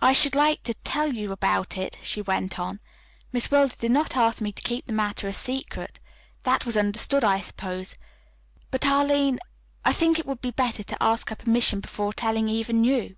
[0.00, 2.78] "I should like to tell you about it," she went on.
[3.32, 5.98] "Miss Wilder did not ask me to keep the matter a secret.
[6.44, 7.96] That was understood, I suppose.
[8.70, 9.40] But, Arline,
[9.84, 13.08] I think it would be better to ask her permission before telling even you."